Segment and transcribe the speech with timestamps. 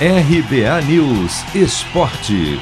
[0.00, 2.58] RBA News Esporte.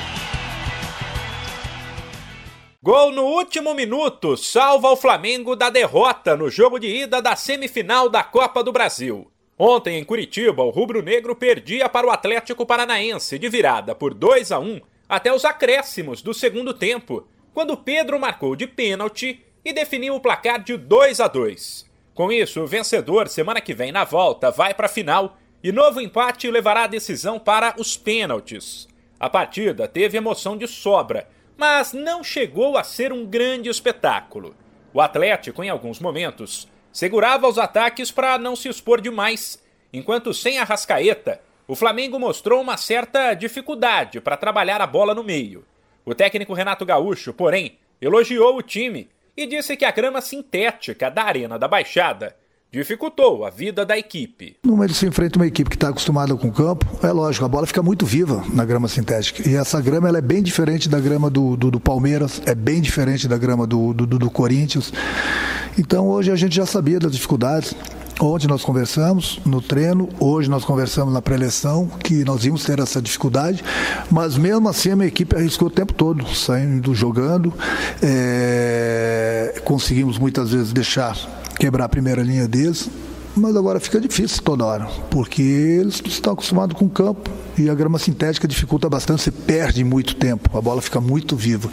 [2.83, 8.11] Gol no último minuto salva o Flamengo da derrota no jogo de ida da semifinal
[8.11, 9.33] da Copa do Brasil.
[9.59, 14.59] Ontem em Curitiba, o rubro-negro perdia para o Atlético Paranaense de virada por 2 a
[14.59, 20.21] 1 até os acréscimos do segundo tempo, quando Pedro marcou de pênalti e definiu o
[20.21, 21.91] placar de 2 a 2.
[22.13, 26.01] Com isso, o vencedor semana que vem na volta vai para a final e novo
[26.01, 28.89] empate levará a decisão para os pênaltis.
[29.19, 34.57] A partida teve emoção de sobra, mas não chegou a ser um grande espetáculo.
[34.93, 40.59] O Atlético, em alguns momentos, segurava os ataques para não se expor demais, enquanto sem
[40.59, 45.65] a Rascaeta, o Flamengo mostrou uma certa dificuldade para trabalhar a bola no meio.
[46.05, 51.23] O técnico Renato Gaúcho, porém, elogiou o time e disse que a grama sintética da
[51.23, 52.37] Arena da Baixada
[52.73, 54.57] dificultou a vida da equipe.
[54.65, 57.49] No momento se enfrenta uma equipe que está acostumada com o campo, é lógico, a
[57.49, 59.47] bola fica muito viva na grama sintética.
[59.47, 62.81] E essa grama ela é bem diferente da grama do, do, do Palmeiras, é bem
[62.81, 64.91] diferente da grama do, do, do Corinthians.
[65.79, 67.75] Então hoje a gente já sabia das dificuldades.
[68.19, 73.03] Ontem nós conversamos no treino, hoje nós conversamos na pré-eleição que nós íamos ter essa
[73.03, 73.65] dificuldade,
[74.11, 77.53] mas mesmo assim a minha equipe arriscou o tempo todo, saindo, jogando.
[78.03, 79.61] É...
[79.65, 82.91] Conseguimos muitas vezes deixar quebrar a primeira linha deles,
[83.37, 87.75] mas agora fica difícil toda hora, porque eles estão acostumados com o campo e a
[87.75, 91.71] grama sintética dificulta bastante, você perde muito tempo, a bola fica muito viva.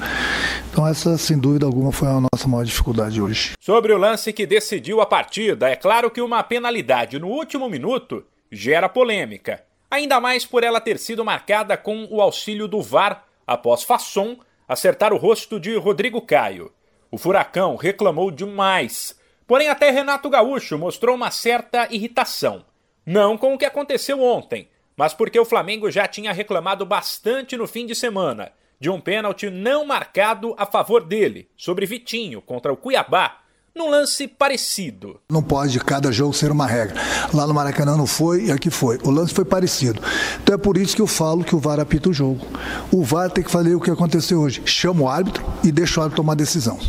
[0.70, 3.54] Então essa, sem dúvida alguma, foi a nossa maior dificuldade hoje.
[3.60, 8.24] Sobre o lance que decidiu a partida, é claro que uma penalidade no último minuto
[8.52, 13.82] gera polêmica, ainda mais por ela ter sido marcada com o auxílio do VAR após
[13.82, 14.38] Fasson
[14.68, 16.72] acertar o rosto de Rodrigo Caio.
[17.10, 19.18] O Furacão reclamou demais
[19.50, 22.64] Porém, até Renato Gaúcho mostrou uma certa irritação.
[23.04, 27.66] Não com o que aconteceu ontem, mas porque o Flamengo já tinha reclamado bastante no
[27.66, 32.78] fim de semana de um pênalti não marcado a favor dele, sobre Vitinho, contra o
[32.78, 33.40] Cuiabá,
[33.76, 35.20] num lance parecido.
[35.28, 37.02] Não pode cada jogo ser uma regra.
[37.34, 39.00] Lá no Maracanã não foi e aqui foi.
[39.04, 40.00] O lance foi parecido.
[40.44, 42.46] Então é por isso que eu falo que o VAR apita o jogo.
[42.92, 44.62] O VAR tem que fazer o que aconteceu hoje.
[44.64, 46.80] Chama o árbitro e deixa o árbitro tomar decisão.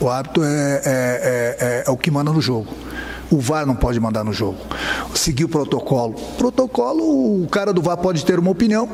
[0.00, 2.74] O árbitro é, é, é, é, o que manda no jogo.
[3.30, 4.58] O VAR não pode mandar no jogo.
[5.14, 6.14] Seguir o protocolo.
[6.38, 8.88] Protocolo, o cara do VAR pode ter uma opinião,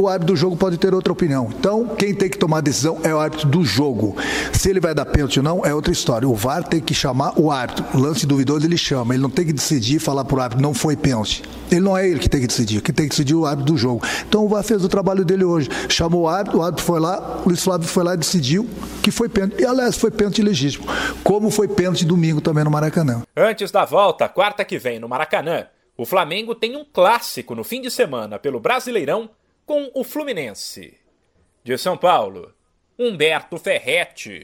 [0.00, 1.50] o árbitro do jogo pode ter outra opinião.
[1.58, 4.16] Então, quem tem que tomar a decisão é o árbitro do jogo.
[4.52, 6.28] Se ele vai dar pênalti ou não, é outra história.
[6.28, 7.84] O VAR tem que chamar o árbitro.
[7.94, 9.14] Lance duvidoso ele chama.
[9.14, 11.42] Ele não tem que decidir e falar para o árbitro, não foi pênalti.
[11.70, 12.80] Ele não é ele que tem que decidir.
[12.80, 14.02] Quem tem que decidir é o árbitro do jogo.
[14.28, 15.68] Então, o VAR fez o trabalho dele hoje.
[15.88, 18.68] Chamou o árbitro, o árbitro foi lá, o Luiz Flávio foi lá e decidiu
[19.02, 19.60] que foi pênalti.
[19.60, 20.86] E, aliás, foi pênalti legítimo.
[21.22, 23.22] Como foi pênalti domingo também no Maracanã.
[23.36, 25.66] Antes da volta, quarta que vem no Maracanã,
[25.96, 29.28] o Flamengo tem um clássico no fim de semana pelo Brasileirão
[29.72, 30.98] com o Fluminense.
[31.64, 32.54] De São Paulo,
[32.98, 34.38] Humberto Ferretti.